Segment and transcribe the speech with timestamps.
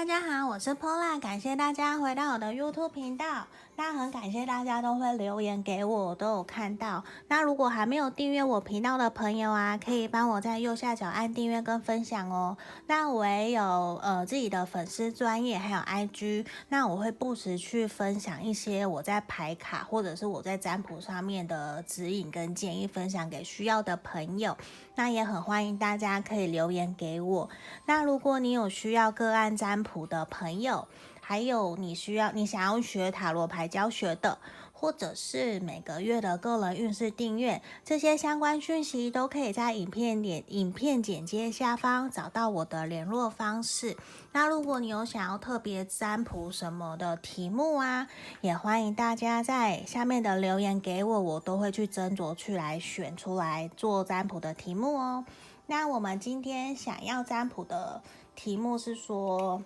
[0.00, 3.46] 大家好，我是 Pola，感谢大家回到我的 YouTube 频道。
[3.82, 7.02] 那很感谢大家都会留言给我，我都有看到。
[7.28, 12.58] 那如果还没有订阅我频道的朋友啊，可以帮我在右下角按订阅跟分享哦。
[12.88, 24.58] 那我也有呃自己的粉丝专业，还有 IG，那我会不时去分享一些我在排卡或者是我在占卜上面的指引跟建议，分享给需要的朋友。
[24.96, 27.48] 那也很欢迎大家可以留言给我。
[27.86, 30.86] 那如果你有需要个案占卜的朋友，
[31.30, 34.36] 还有你需要你想要学塔罗牌教学的，
[34.72, 43.96] 或者是每个月的个人运势订阅，这些相关讯息都可以在影片点影片简介下方找到我的联络方式。
[44.32, 48.08] 那如果你有想要特别占卜什么的题目啊，
[48.40, 55.24] 也欢迎大家在下面的留言给我，我都会去斟酌去来选出来做占卜的题目哦。
[55.68, 58.02] 那我们今天想要占卜的
[58.34, 59.62] 题目是说，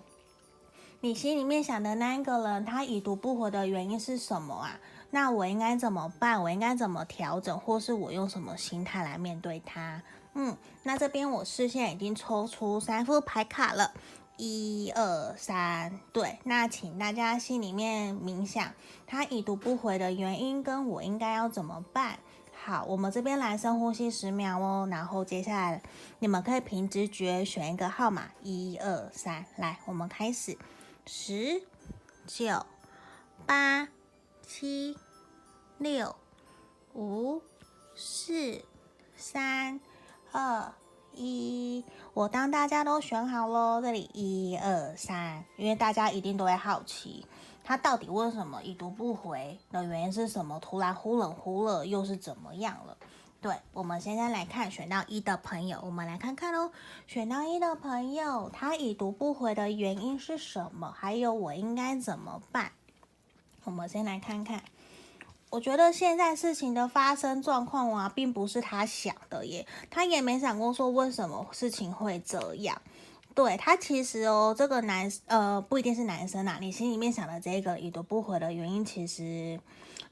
[1.05, 4.79] 你心里面想的那一个人，他已读不回的原因是什么啊？
[5.11, 6.41] 那我应该怎么办？
[6.41, 10.01] 我应该怎么调整，或是我用什么心态来面对他？
[10.33, 13.93] 嗯，那这边我视线已经抽出三副牌卡了，
[14.37, 18.73] 一二三，对，那请大家心里面冥想，
[19.05, 22.17] 他已读不回的原因跟我应该要怎么办？
[22.51, 25.83] 好，我们这边来深呼吸十秒哦，然后接下来
[26.17, 30.57] 你们可以凭直觉选一个号码，一二三，来，我们开始。
[31.07, 31.61] 十、
[32.25, 32.65] 九、
[33.45, 33.87] 八、
[34.41, 34.97] 七、
[35.77, 36.15] 六、
[36.95, 37.43] 五、
[37.95, 38.63] 四、
[39.15, 39.79] 三、
[40.31, 40.73] 二、
[41.13, 41.85] 一。
[42.15, 47.23] 我当大家都选好喽，这里一二三，因为大家一定都会好奇，
[47.63, 50.59] 他到底为什么已读不回的原因是什么？
[50.59, 52.97] 突然忽冷忽热，又是怎么样了？
[53.41, 56.71] 对，我们现在来看选到一的朋友，我们来看看喽。
[57.05, 60.91] 选到一的朋友，他已读不回的原因是什么？
[60.97, 62.71] 还有我应该怎么办？
[63.63, 64.63] 我们先来看看。
[65.51, 72.81] 我觉得现在事情的发生状况啊，并不是他想的耶，他也没想过说为什么事情会这样。
[73.35, 79.59] 对，他其实哦，这个男呃不一定是男生啊，你心里面想的这个已读不回的原因，其实。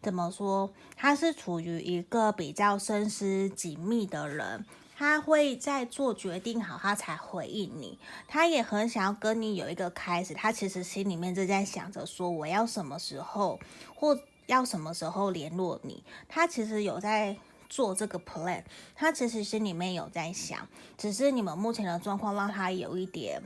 [0.01, 0.69] 怎么说？
[0.97, 4.65] 他是处于一个比较深思紧密的人，
[4.97, 7.97] 他会在做决定好，他才回应你。
[8.27, 13.57] 他也很想要跟你有一个开始，他其实心里面正在想着说，我要什么时候
[13.95, 16.03] 或要什么时候联络你。
[16.27, 17.37] 他其实有在
[17.73, 18.63] 做这个 plan，
[18.93, 23.41] 他其实心里面有在想，只是你们目前的状况让他有一点。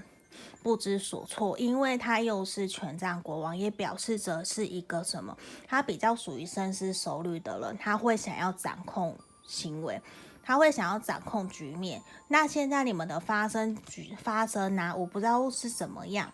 [0.61, 5.37] 不知所措，因为他又是权杖国王，也表示着是一个什么？
[5.65, 9.15] 他比较属于深思熟虑的人，他会想要掌控
[9.47, 10.01] 行为，
[10.43, 12.01] 他会想要掌控局面。
[12.27, 16.33] 那现在你们的发生局发生呢、我不知道是怎么样。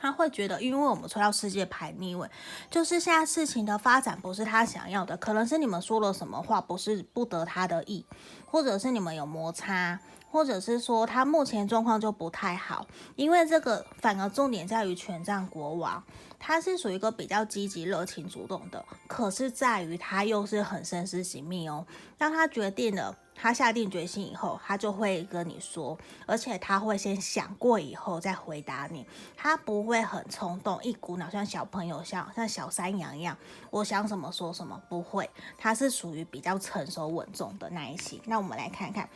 [0.00, 2.28] 他会觉得，因为我们抽到世界牌逆位，
[2.70, 8.04] 就是现在事情的发展不是他想要的，可能是你们说了什么话不是不得他的意，
[8.46, 9.98] 或者是你们有摩擦。
[10.30, 12.86] 或者是说他目前状况就不太好，
[13.16, 16.04] 因为这个反而重点在于权杖国王，
[16.38, 21.86] 他是属于一个比较积极、热情、主动的，可是在于他又是很深思细密哦。
[22.18, 29.06] 当他决定了，他下定决心以后，他就会跟你说，而且他会先想过以后再回答你，
[29.36, 33.36] 他不会很冲动，一股脑像小朋友像像小山羊一样，
[33.70, 38.20] 我想什么说什么，不会，他是属于比较成熟稳重的那一型。
[38.24, 39.08] 那我们来看看。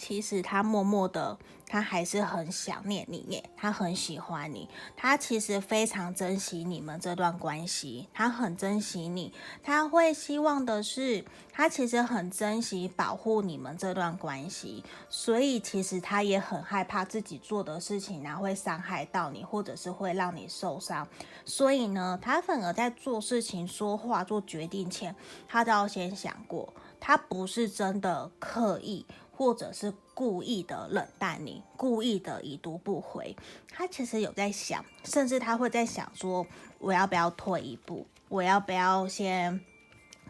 [0.00, 4.66] 其实他默默的，他还是很想念你耶，他很喜欢你，
[4.96, 11.22] 他其实非常珍惜你们这段关系，他很珍惜你，他会希望的是，
[11.52, 21.06] 他其实很珍惜保护你们这段关系，所以其实他也很害怕自己做的事情呢会伤害到你，或者是会让你受伤，
[21.44, 25.14] 所以呢，他反而在做事情、说话、做决定前，
[25.46, 29.04] 他都要先想过，他不是真的刻意。
[29.40, 33.34] 或者是故意的冷淡你，故意的已读不回，
[33.72, 36.46] 他其实有在想，甚至他会在想说，
[36.78, 39.58] 我要不要退一步，我要不要先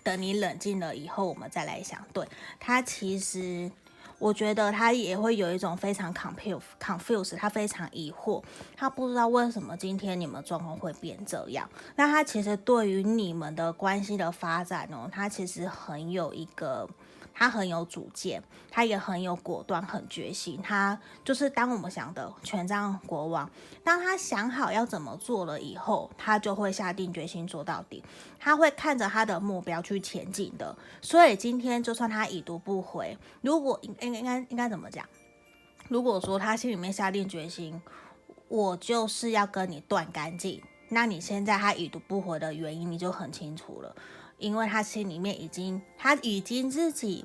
[0.05, 2.01] 等你冷静了以后，我们再来想。
[2.13, 2.25] 对，
[2.61, 3.69] 他其实，
[4.21, 8.41] 我觉得他也会有一种非常 confuse，confuse，他非常疑惑，
[8.77, 11.69] 他不知道为什么今天你们状况会变这样。
[11.97, 16.89] 那他其实对于你们的关系的发展呢，他其实很有一个。
[17.33, 20.61] 他很有主见，他也很有果断，很决心。
[20.63, 23.51] 他就是当我们想的权杖国王，
[23.83, 28.03] 当他想好要怎么做了以后，他就会下定决心做到底。
[28.39, 30.77] 他会看着他的目标去前进的。
[31.01, 35.07] 所以今天就算他已读不回，如果应应应该应该怎么讲？
[35.89, 37.81] 如果说他心里面下定决心，
[38.49, 40.63] 我就是要跟你断干净。
[40.93, 43.95] 那你现在他已读不回的原因，你就很清楚了，
[44.41, 47.25] 因为他心里面已经，他已经自己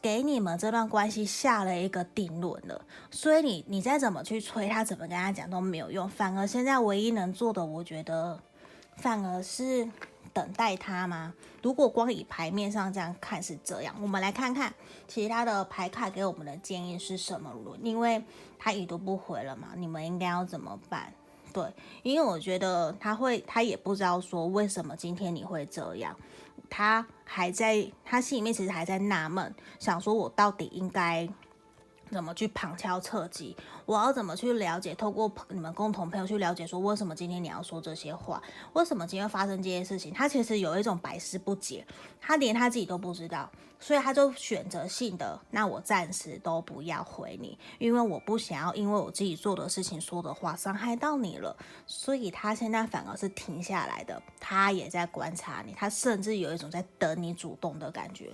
[0.00, 2.80] 给你们这段关系下了一个定论了，
[3.10, 8.40] 所以你你再怎么去催他，怎么跟他讲都没有用，反而现在唯一能做的，我觉得
[8.96, 9.88] 反而是
[10.32, 11.34] 等待他吗？
[11.62, 14.72] 如果光以牌面上这样看是这样，我们来看看
[15.06, 17.52] 其他的牌卡给我们的建议是什么？
[17.82, 18.22] 因为
[18.58, 21.12] 他已读不回了嘛，你们应该要怎么办？
[21.52, 21.62] 对，
[22.02, 26.16] 因为我觉得他会，他也不知道说为什么今天你会这样，
[26.74, 31.28] 他还在，他心里面其实还在纳闷，想说我到底应该
[32.12, 33.56] 怎么去旁敲侧击，
[33.86, 38.42] 我要怎么去了解，透过你们共同朋友去了解，说为什么今天你要说这些话，
[38.74, 41.86] 为什么今天发生这些事情，他其实有一种百思不解，
[42.20, 43.50] 他连他自己都不知道。
[43.80, 51.56] 所以他就选择性的，那我暂时都不要回你，因为我不想要因为我自己做的事情说的话伤害到你了。
[51.84, 58.30] 所以他现在反而是停下来的，他也在观察你，他甚至有一种在等你主动的感觉。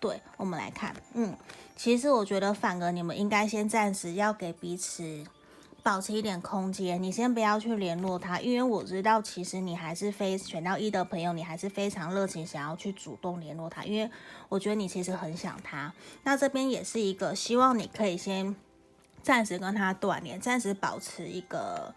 [0.00, 1.36] 对，我们来看，嗯，
[1.76, 5.24] 其实我觉得反而你们应该先暂时要给彼此。
[5.80, 14.10] 保持一点空间，你先不要去联络他，因为我知道其实你还是非选到一的朋友，你还是非常热情想要去主动联络他，因为
[14.50, 15.90] 我觉得你其实很想他。
[16.24, 18.54] 那这边也是一个希望你可以先
[19.22, 21.94] 暂时跟他断联，暂时保持一个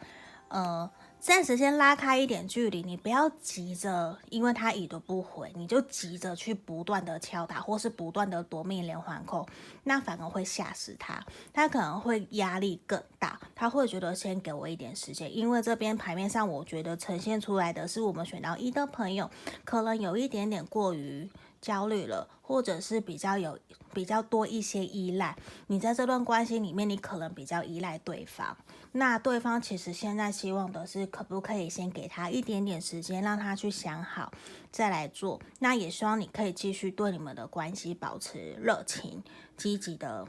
[0.47, 0.89] 呃。
[1.21, 9.47] 暂时先拉开一点距离，你不要急着，因为他已读不回，你就急着去不断的敲打，或是不断的夺命连环扣，
[9.83, 11.23] 那反而会吓死他，
[11.53, 19.29] 他可能会压力更大，他会觉得先给我一点时间，因为这边牌面上我觉得呈现出来的是我们选到一的朋友，
[19.63, 21.29] 可能有一点点过于。
[21.61, 23.57] 焦虑了，或者是比较有
[23.93, 25.37] 比较多一些依赖。
[25.67, 28.57] 你在这段关系里面，你可能比较依赖对方。
[28.93, 34.31] 那对方其实现在希望的是，可不可以先给他一点点时间，让他去想好
[34.71, 35.39] 再来做。
[35.59, 39.23] 那也希望你可以继续对你们的关系保持热情、
[39.55, 40.27] 积极的。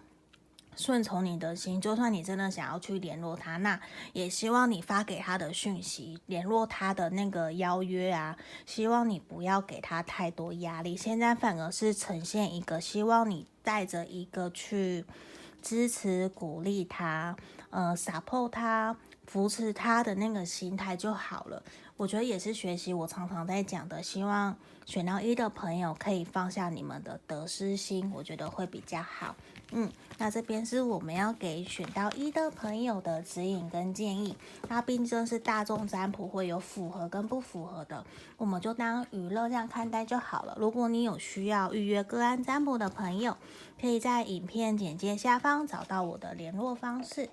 [0.77, 3.79] 顺从你的心，就算你真的想要去联络他，那
[4.13, 10.97] 也希望你发给他的讯息、联络他的那个邀约啊，希望你不要给他太多压力。
[10.97, 15.05] 现在反而是呈现一个希望你带着一个去
[15.61, 17.37] 支持、鼓励他，
[17.71, 18.97] 呃，support 他、
[19.33, 21.63] 扶持他的那个心态就好了。
[21.97, 29.35] 我觉得也是学习我常常在讲的，希望选到一的朋友可以放下你们的得失心，我觉得会比较好。
[29.71, 34.37] 嗯，那这边是我们要给选到一的朋友的指引跟建议。
[34.69, 38.05] 那毕竟是大众占卜，会有符合跟不符合的，
[38.37, 40.55] 我们就当娱乐这样看待就好了。
[40.61, 43.39] 如果你有需要预约个案占卜的朋友，
[43.81, 47.31] 可以在影片简介下方找到我的联络方式。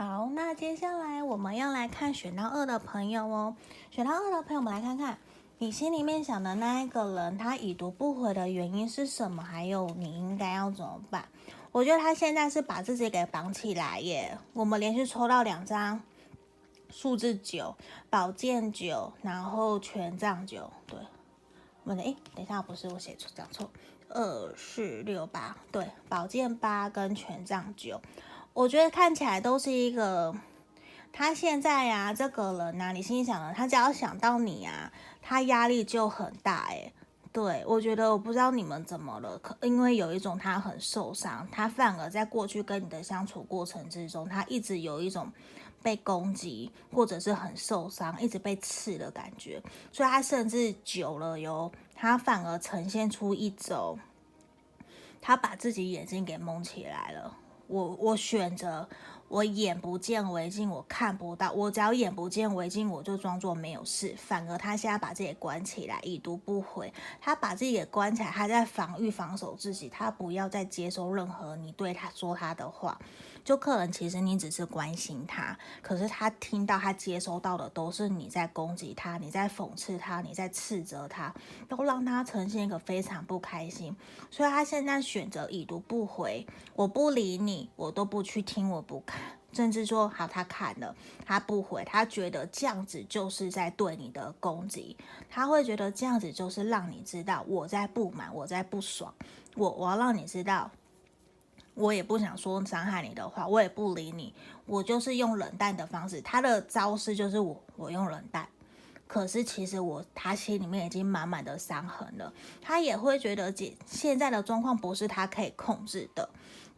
[0.00, 3.54] 好，那接下来我们要来看选到二的朋友哦。
[3.90, 5.18] 选到二的朋友，我们来看看。
[5.58, 9.42] 你心里面想的那一个人，他已读不回的原因是什么？
[9.42, 11.28] 还有你应该要怎么办？
[11.70, 14.38] 我觉得他现在是把自己给绑起来耶。
[14.54, 16.00] 我们连续抽到两张
[16.88, 17.76] 数字九、
[18.08, 20.70] 宝剑九，然后权杖九。
[20.86, 20.98] 对，
[21.84, 23.70] 我们的诶，等一下，不是我写错，讲错，
[24.08, 28.00] 二四六八，对，宝剑八跟权杖九，
[28.52, 30.34] 我觉得看起来都是一个。
[31.12, 36.92] 他现在呀、这个人呐、你心想的，他只要想到你啊，他压力就很大诶，
[37.32, 45.30] 对，我觉得我不知道你们怎么了，可因为有一种他很受伤，他反而在过去跟你的相处过程之中，他一直有一种
[45.82, 53.98] 被攻击或者是很受伤，一直被刺的感觉，所以他甚至久了哟，他反而呈现出一种，
[55.20, 57.36] 他把自己眼睛给蒙起来了。
[57.70, 58.88] 我我选择。
[59.28, 61.52] 我眼不见为净，我看不到。
[61.52, 64.12] 我只要眼不见为净，我就装作没有事。
[64.18, 66.92] 反而他现在把自己关起来，已读不回。
[67.20, 69.88] 他把自己给关起来，他在防御、防守自己。
[69.88, 72.98] 他不要再接收任何你对他说他的话。
[73.44, 81.34] 就客人其实你只是关心他，可是他听到他接收到的都是你在攻击他，你在讽刺他，你在斥责他，
[81.68, 83.96] 都让他呈现一个非常不开心。
[84.30, 89.20] 所以他现在选择已读不回，我不理你，我都不去听，我不看，
[89.52, 90.94] 甚至说好他看了，
[91.24, 94.96] 他不回，他觉得这样子就是在对你的攻击，
[95.28, 99.12] 他会觉得这样子就是让你知道我在不满，我在不爽，
[99.56, 100.70] 我我要让你知道。
[101.80, 104.34] 我也不想说伤害你的话，我也不理你，
[104.66, 106.20] 我就是用冷淡的方式。
[106.20, 108.46] 他的招式就是我，我用冷淡。
[109.06, 112.32] 可是其实我他心里面已经满满的伤痕了，
[112.62, 116.28] 他也会觉得现现在的状况不是他可以控制的。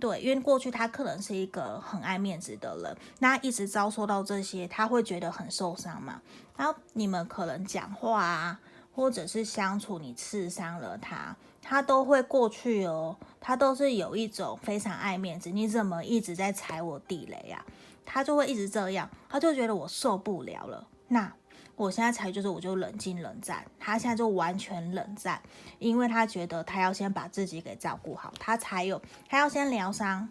[0.00, 6.22] 对，因为过去他可能是一个很爱面子的人，那一直遭受到这些，他会觉得很受伤嘛。
[6.56, 8.60] 然后你们可能讲话啊，
[8.94, 13.16] 或者是相处，你刺伤了他，他都会过去哦。
[13.40, 17.64] 他都是有一种非常爱面子，你怎么一直在踩我地雷啊？
[18.04, 20.86] 他就会一直这样，他就觉得我受不了了。
[21.08, 21.32] 那
[21.74, 23.64] 我现在才就是，我就冷静冷战。
[23.80, 25.40] 他现在就完全冷战，
[25.78, 30.28] 因为他觉得他要先把自己给照顾好，他才有，他要先疗伤，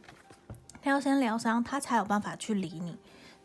[0.81, 2.97] 他要先疗伤，他才有办法去理你。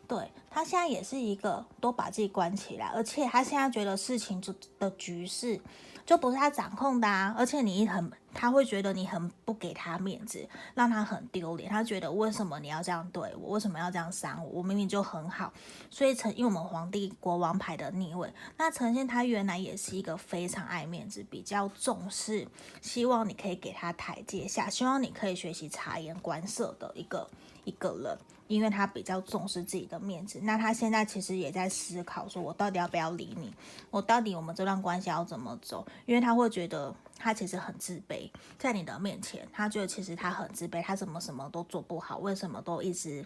[0.07, 5.59] 对，他现在也是一个都把自己关起来，而且他现在觉得事情就的局势。
[6.05, 11.69] 就不是他掌控的啊，而且你很，他会觉得你很不给他面子，让他很丢脸。
[11.69, 13.49] 他觉得为什么你要这样对我？
[13.49, 14.59] 为什么要这样伤我？
[14.59, 15.51] 我明明就很好。
[15.89, 22.47] 所以呈，因为我们皇帝国王牌的逆位，那呈现他原来也是一个非常爱面子、比较重视，
[22.81, 27.29] 希望你可以给他台阶下，希望你可以学习察言观色的一个
[27.65, 28.17] 一个人。
[28.47, 33.53] 因为他比较重视自己的面子，那他现在其实也在思考，说我到底要不要理你？
[33.89, 35.85] 我到底我们这段关系要怎么走？
[36.05, 43.25] 因为他会觉得他其实很自卑，在你的面前，他觉得其实他很自卑，他怎么什么都做不好，为什么都一直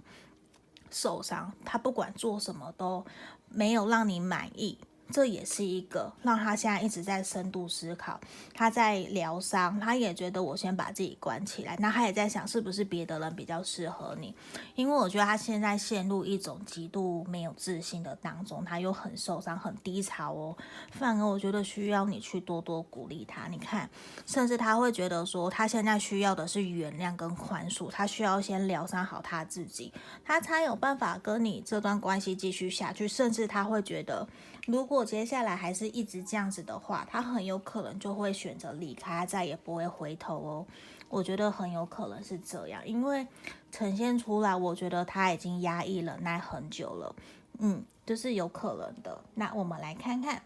[0.89, 1.51] 受伤？
[1.63, 3.05] 他不管做什么都
[3.47, 4.77] 没有让你满意。
[5.11, 8.19] 这也是一个让他现在一直在深度思考，
[8.53, 14.33] 他在疗伤，他也觉得我先把自己关起来，那他也在想是不是别的人比较适合你，
[14.75, 20.57] 因为我觉得他现在陷入一种极度没有自信的当中，他又很受伤、很低潮哦。
[20.91, 23.89] 反而我觉得需要你去多多鼓励他，你看，
[24.25, 29.91] 甚至他会觉得说他现在需要的是原谅跟宽恕，他需要先疗伤好他自己，
[30.23, 34.27] 他才有办法跟你这段关系继续下去，甚至他会觉得。
[34.67, 40.65] 如果接下来还是一直这样子的话，他很有可能就会选择离开，再也不会回头哦。
[41.09, 43.27] 我觉得很有可能是这样，因为
[43.71, 47.15] 呈现出来，我觉得他已经压抑忍耐很久了，
[47.59, 49.21] 嗯，就是有可能的。
[49.35, 50.41] 那我们来看看。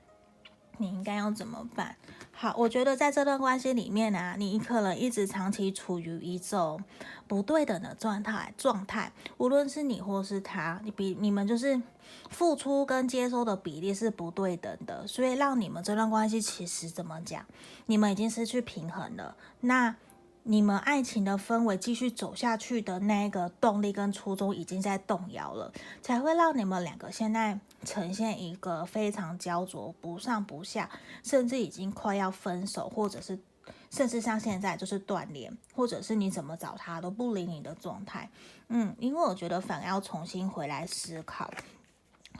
[0.77, 1.95] 你应该要怎么办？
[2.31, 6.83] 好，我觉得在这段关系里面啊，你可能一直长期处于一种
[7.27, 11.81] 不对等的状态状态，无论是你或是他，你比你们就是
[12.29, 17.45] 付出跟接收的比例是不对等的，所以让你们这段关系其实怎么讲，
[17.85, 19.35] 你们已经失去平衡了。
[19.61, 19.95] 那。
[20.47, 25.73] 你们爱情的氛围继续走下去的那个动力跟初衷已经在动摇了，
[26.03, 30.87] 才会让你们两个现在呈现一个非常焦灼、不上不下，
[31.23, 33.39] 甚至已经快要分手，或者是
[33.89, 38.29] 甚至像现在就是断联，或者是你怎么找他都不理你的状态。
[38.67, 41.49] 嗯，因为我觉得反而要重新回来思考。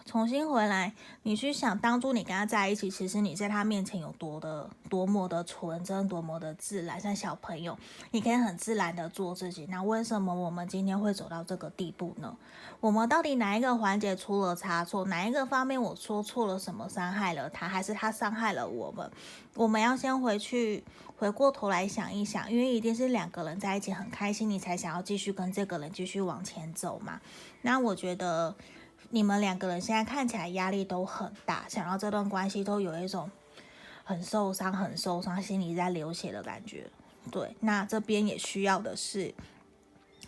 [0.05, 0.93] 重新回来，
[1.23, 7.75] 你去想当初你跟他在一起，其实你在他面前有多的多么的纯真，多么的自然，像小朋友，
[8.11, 9.65] 你可以很自然的做自己。
[9.65, 12.37] 那为什么我们今天会走到这个地步呢？
[12.79, 15.03] 我们到底哪一个环节出了差错？
[15.05, 19.11] 哪一个方面我说错了什么，伤害了他，还是他伤害了我们？
[19.55, 20.83] 我们要先回去，
[21.17, 27.19] 回过头来想一想，因为一定是两个人在一起很开心，你才想要继续跟这个人继续往前走嘛。
[27.63, 28.53] 那我觉得。
[29.09, 33.29] 你们两个人现在看起来压力都很大，想要这段关系都有一种
[34.03, 36.87] 很受伤、很受伤，心里在流血的感觉。
[37.31, 39.33] 对，那这边也需要的是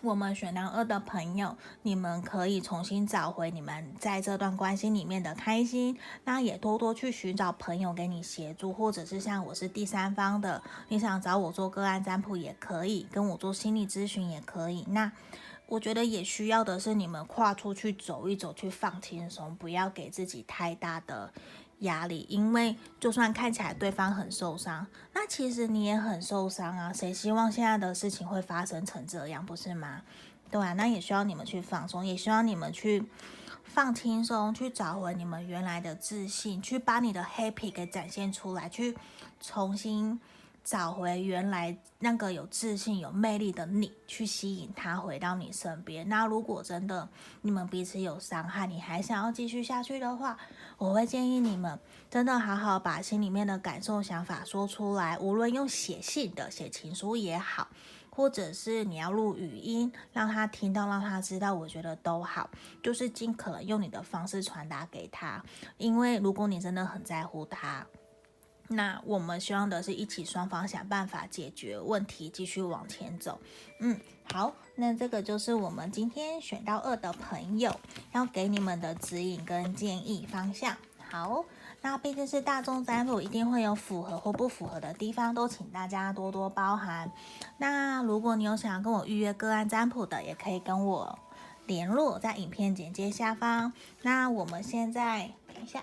[0.02, 5.98] 我们选到二的朋友，你们可以重新找回你们在这段关系里面的开心。
[6.24, 14.86] 那也多多去寻找朋友给你协助，或者是像我是第三方的，你想找我做个案占卜也可以，跟我做心理咨询也可以。
[14.90, 15.12] 那。
[15.68, 21.32] 我觉得也需要的是你们跨出去走一走，去放轻松，不要给自己太大的
[21.80, 22.26] 压力。
[22.30, 26.94] 因为就算看起来对方很受伤，那其实你也很受伤啊。
[26.94, 30.02] 谁希望现在的事情会发生成这样，不是吗？
[30.50, 33.04] 对啊，那也需要你们去放松，也需要你们去
[33.66, 38.98] 放轻松，去找回你们原来的自信，去把你的 happy 给展现出来，去
[39.42, 40.18] 重新。
[40.68, 46.10] 找回原来那个有自信、有魅力的你，去吸引他回到你身边。
[46.10, 47.08] 那如果真的
[47.42, 50.38] 你们彼此有伤害，你还想要继续下去的话，
[50.78, 51.80] 我会建议你们
[52.12, 55.18] 真的好好把心里面的感受、想法说出来。
[55.20, 57.70] 无论用写信的、写情书也好，
[58.10, 62.50] 或者是你要录语音，让他听到、让他知道，我觉得都好。
[62.84, 65.42] 就是尽可能用你的方式传达给他，
[65.78, 67.88] 因为如果你真的很在乎他。
[68.70, 73.40] 那我们希望的是一起双方想办法解决问题，继续往前走。
[73.80, 73.98] 嗯，
[74.32, 77.74] 好，那这个就是我们今天选到二的朋友
[78.14, 80.76] 要给你们的指引跟建议方向。
[81.10, 81.46] 好，
[81.82, 87.10] 那毕竟是大众占卜，一定会有符合或不符合的地方，都请大家多多包涵。
[87.58, 91.18] 那如果你有想要跟我预约个案占卜的，也可以跟我
[91.66, 93.72] 联络，在影片简介下方。
[94.02, 95.82] 那我们现在等一下，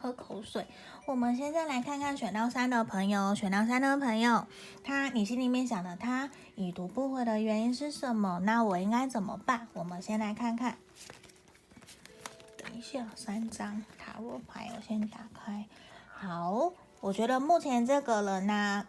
[0.00, 0.64] 喝口水。
[1.06, 4.46] 我们现在来看看选到三的朋友，选到三的朋友，
[4.82, 8.40] 他你心里面想的他已读不回的原因是什么？
[8.44, 9.68] 那我应该怎么办？
[9.74, 10.78] 我们先来看看。
[12.56, 15.66] 等一下，三张塔罗牌，我先打开。
[16.14, 18.86] 好，我觉得目前这个人呢，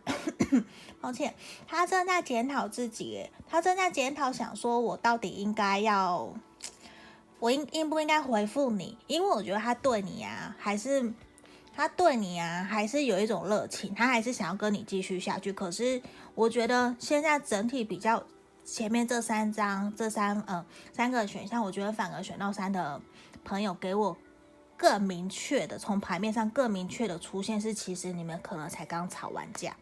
[1.01, 1.35] 抱歉，
[1.67, 6.33] 他正在检讨自己，他正在检讨，想说我到底应该要，
[7.39, 8.97] 我应应不应该回复你？
[9.07, 11.13] 因为我觉得他对你啊，还是
[11.75, 15.51] 他对你啊，还是有一种热情，他还是想要跟你继续下去。
[15.51, 16.01] 可是
[16.33, 18.23] 我觉得现在整体比较
[18.63, 23.01] 前面这三张，这三呃三个选项，我觉得反而选到三的。
[23.47, 24.17] 朋友给我
[24.75, 29.77] 更明确的，从牌面上更明确的出现是，其实你们可能才刚吵完架，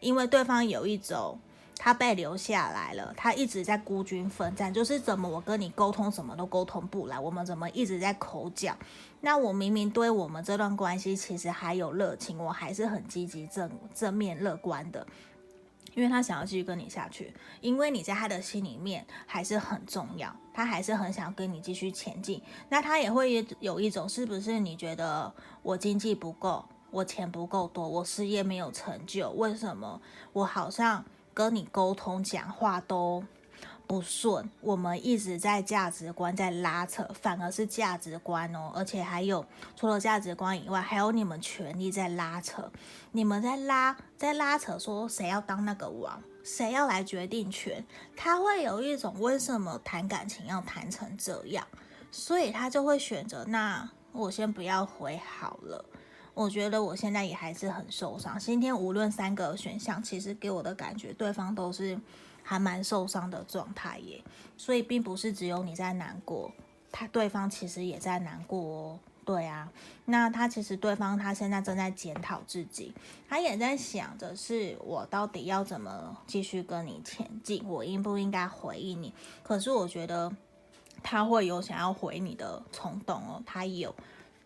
[0.00, 1.40] 因为对方有一种
[1.78, 8.76] 他被留下来了，他一直在孤军奋战，就是怎么我跟你沟通什么都沟通不来，我们怎么一直在口角？
[9.20, 15.06] 那我明明对我们这段关系其实还有热情，我还是很积极正正面乐观的。
[15.94, 17.32] 因为他想要继续跟你下去，
[17.62, 22.42] 因为你在他的心里面还是很重要，他还是很想跟你继续前进。
[22.68, 25.32] 那他也会有一种，是不是你觉得
[25.62, 29.98] 我经济不够，我钱不够多，我事业没有成就，为什么
[30.34, 33.24] 我好像跟你沟通讲话都
[33.86, 42.70] 不顺，我们一直在价值观在拉扯，反而是价值观哦，而且还有除了价值观以外，还有你们权力在拉扯，
[43.12, 47.84] 你们在拉在拉扯，说谁要当那个王，谁要来决定权，
[48.16, 51.64] 他会有一种为什么谈感情要谈成这样，
[52.10, 55.84] 所以他就会选择那我先不要回好了。
[56.34, 58.38] 我觉得我现在也还是很受伤。
[58.38, 61.98] 今天无论三个选项，其实给我的感觉，对方都是。
[62.48, 64.22] 还蛮受伤的状态耶，
[64.56, 66.52] 所以并不是只有你在难过，
[66.92, 68.98] 他对方其实也在难过哦。
[69.24, 69.68] 对啊，
[70.04, 72.94] 那他其实对方他现在正在检讨自己，
[73.28, 79.12] 他也在想着是我到底要怎么继续跟你前进，我应不应该回应你？
[79.42, 80.32] 可是我觉得
[81.02, 83.92] 他会有想要回你的冲动哦，他有。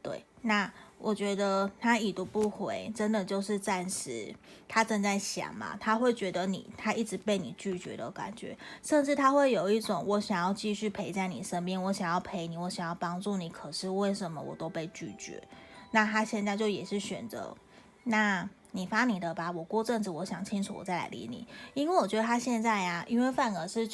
[0.03, 0.73] 对，那。
[1.03, 4.35] 我觉得他已读不回，真的就是暂时，
[4.69, 15.43] 他正在想嘛，他会觉得你，他一直被你拒绝的感觉，甚至他会有一种我想要继续陪在你身边，我想要陪你，我想要帮助你，可是为什么我都被拒绝？
[15.91, 17.57] 那他现在就也是选择，
[18.05, 23.89] 那你发你的吧，我过阵子我想清楚，我再来理你，因为我觉得他现在呀、啊，因为反而是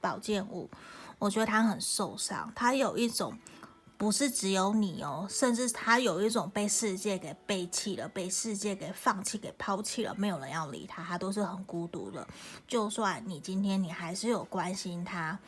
[0.00, 0.70] 宝剑五，
[1.18, 3.36] 我觉得他很受伤，他有一种。
[4.02, 12.26] 不是只有你哦，甚至他有一种被世界给背弃了，被世界给放弃、给抛弃了，没有人要理他，他都是很孤独的。
[12.66, 15.38] 就算你今天你还是有关心他，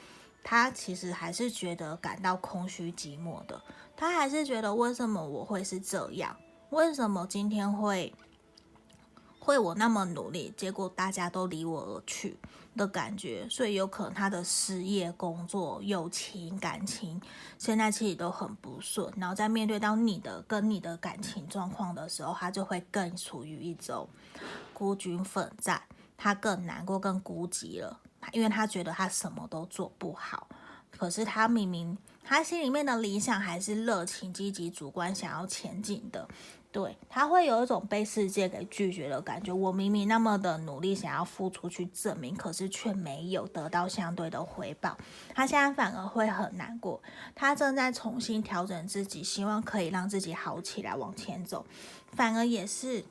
[0.44, 3.60] 他其实还是觉得感到空虚寂寞的。
[3.96, 6.36] 他还是觉得为什么我会是这样？
[6.70, 8.14] 为什么今天会
[9.40, 12.38] 会我那么努力，结果大家都离我而去？
[12.76, 17.20] 的感觉，所以有可能他的事业、工作、友情、感情，
[17.58, 19.12] 现在其实都很不顺。
[19.16, 24.08] 然后在面对到你的跟你的感情状况的时候，他就会更处于一种
[24.72, 25.82] 孤军奋战，
[26.16, 28.00] 他更难过、更孤寂了，
[28.32, 30.48] 因为他觉得他什么都做不好。
[30.90, 36.28] 可是他明明他心里面的理想还是热情、积极、主观想要前进的。
[36.74, 39.52] 对，他会有一种被世界给拒绝的感觉。
[39.52, 44.98] 我明明那么的努力，想要付出去证明，可是却没有得到相对的回报。
[45.32, 47.00] 他现在反而会很难过。
[47.32, 51.64] 他正在重新调整自己，希望可以让自己好起来，往前走。
[52.10, 53.04] 反而也是，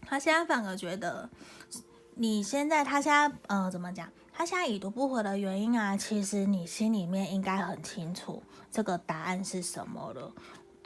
[0.00, 1.30] 他现在反而觉得，
[2.16, 4.10] 你现在他现在呃怎么讲？
[4.32, 10.32] 他现在已读不回的原因啊，其实你心里面应该很清楚这个答案是什么了。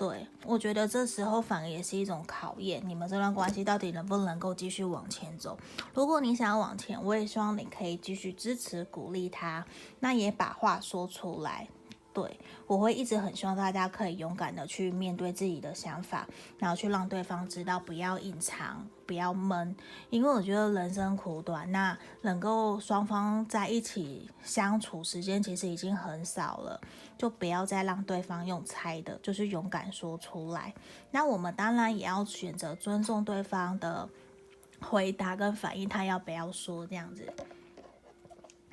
[0.02, 5.56] 对，我觉得这时候反而也是一种考验，你们这段关系到底能不能够继续往前走？
[5.94, 9.64] 如果你想要往前，我也希望你可以继续支持、鼓励他，
[10.00, 11.68] 那也把话说出来。
[12.14, 19.74] 对，我会一直很希望大家可以勇敢的去面对自己的想法，然后去让对方知道，不要隐藏，不要闷，
[20.10, 26.78] 因为我觉得人生苦短，那能够双方在一起相处时间其实已经很少了，
[27.16, 30.74] 就不要再让对方用猜的，就是勇敢说出来。
[31.10, 34.06] 那我们当然也要选择尊重对方的
[34.82, 37.32] 回答跟反应，他要不要说这样子。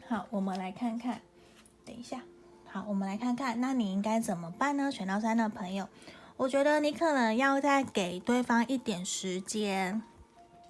[0.10, 1.22] 好，我们来看看，
[1.86, 2.22] 等一下。
[2.72, 4.92] 好，我们来看看，那你应该怎么办呢？
[4.92, 5.90] 选到三的朋友，
[6.38, 10.04] 我觉得你可能要再给对方一点时间。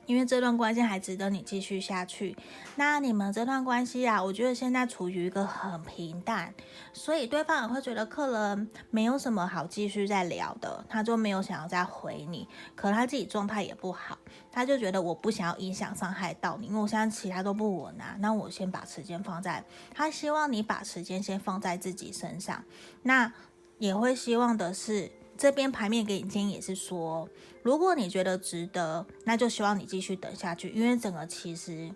[0.10, 2.36] 因为这段关系还值得你继续下去。
[2.78, 6.52] 那你们这段关系啊，我觉得现在处于一个很平淡，
[6.91, 12.48] 所以对方也会觉得客人没有什么好继续再聊的，他就没有想要再回你。
[12.76, 14.17] 可他自己状态也不好，
[14.52, 18.15] 他就觉得我不想要影响伤害到你，因为我现在其他都不稳啊。
[18.17, 22.63] 那我先把时间放在，他希望你把时间先放在自己身上。
[23.04, 23.32] 那
[23.78, 25.12] 也会希望的是。
[25.39, 27.30] 这边牌面给你建议也是说，
[27.63, 31.89] 如果你觉得值得，那就希望你继续等下去，因为整个其实。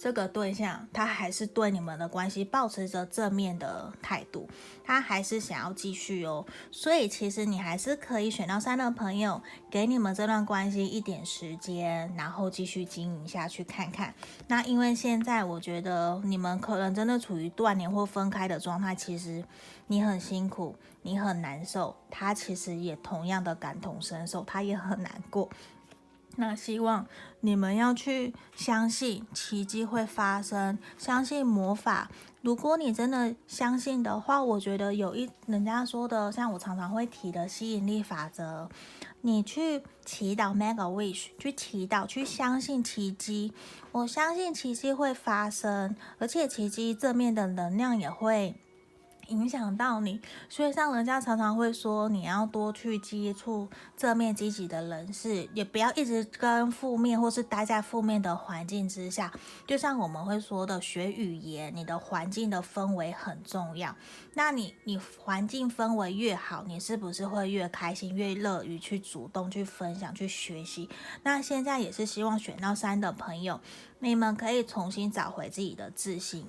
[0.00, 4.48] 这个对象他还是对你们的关系保持着正面的态度，
[4.82, 14.14] 他还是想要继续哦，所以其实你还是可以选到三的朋友，给你们这段关系一点时间，然后继续经营下去看看。
[14.48, 19.44] 那因为现在我觉得你们可能真的处于断联或分开的状态，其实
[19.88, 25.50] 你很辛苦，你很难受，他其实也同样的感同身受，他也很难过。
[26.36, 27.06] 那希望
[27.40, 32.10] 你们要去相信奇迹会发生，相信魔法。
[32.42, 38.70] 如果你真的相信的话，我觉得有一人家说的，像我常常会提的吸引力法则，
[39.20, 43.52] 你去祈祷 mega wish，去祈祷，去相信奇迹。
[43.92, 48.54] 我相信奇迹会发生，而且奇迹正面的能量也会。
[49.30, 59.32] 影响到你，所以像人家常常会说，你要多去接触正面积极的人士，也不要一直跟负面或是待在负面的环境之下。
[59.66, 63.96] 就像我们会说的，学语言，你的环境的氛围很重要。
[64.34, 70.88] 那你你环境氛围越好，你是不是会越开心、越乐于去主动去分享、去学习？
[71.22, 73.60] 那现在也是希望选到三的朋友，
[74.00, 76.46] 你们可以重新找回自己的自信。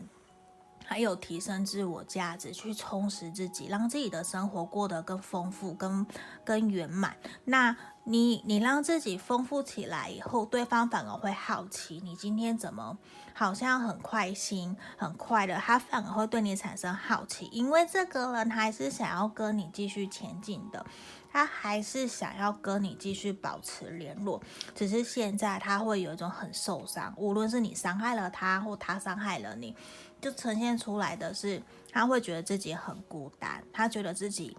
[0.91, 6.05] 还有提升自我价值，去充实自己，让自己的生活过得更丰富、更
[6.43, 7.15] 更圆满。
[7.45, 7.73] 那
[8.03, 12.97] 你你让自己丰富起来以后，对方反而会好奇你今天怎么
[13.33, 20.85] 好像很开心、很快乐，他反而会对你产生好奇，因为这个人还是想要跟你继续前进的，
[21.31, 24.41] 他还是想要跟你继续保持联络，
[24.75, 29.75] 只是现在他会有一种很受伤，无论是你伤害了他，或他伤害了你。
[30.19, 34.55] 就呈现出来的是，他会觉得自己很孤单，他觉得自己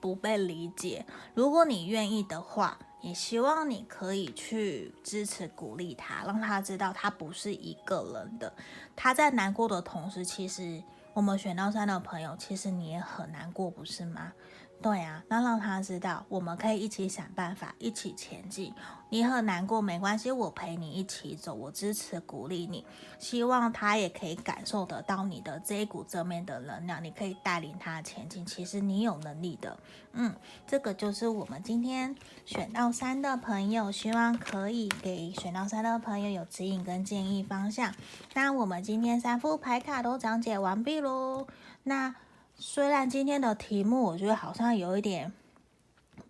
[0.00, 1.04] 不被理解。
[1.34, 8.50] 如果你愿意的话，也希望你可以去支持、鼓励他，让他知道他不是一个人的。
[8.96, 10.82] 他在难过的同时，其实
[11.12, 14.32] 我们选到三的朋友，其实你也很难过，不是吗？
[14.80, 18.72] 对啊，那让他知道，我们可以一起想办法，一起前进。
[19.10, 22.86] 你很难过没关系，我陪你一起走，我支持鼓励你。
[23.18, 28.46] 希望他也可以感受得到你的这一股正面的能量，你可以带领他前进。
[28.46, 29.76] 其实你有能力的，
[30.12, 30.32] 嗯，
[30.64, 32.14] 这个就是我们今天
[32.44, 37.92] 选到三的朋友，希望可以给选到三的朋友有指引跟建议方向。
[38.34, 41.48] 那我们今天三副牌卡都讲解完毕喽，
[41.82, 42.14] 那。
[42.58, 45.32] 虽然今天的题目我觉得好像有一点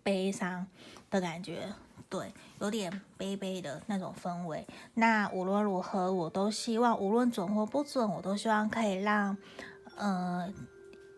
[0.03, 0.67] 悲伤
[1.09, 1.73] 的感觉，
[2.07, 4.65] 对，有点悲悲的那种氛围。
[4.93, 9.35] 那无论如何，我都希望，无论准或不准，我都希望可以让，
[9.97, 10.53] 呃。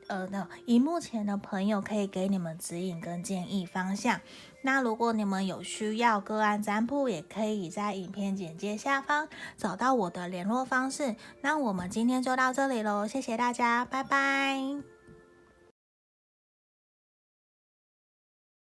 [0.08, 4.20] 呃，那荧幕前的朋友可以给你们指引跟建议方向。
[4.62, 11.16] 那如果你们有需要个案占卜，也可以在影片简介下方找到我的联络方式。
[11.40, 14.91] 那我们今天就到这里喽，谢谢大家，拜拜。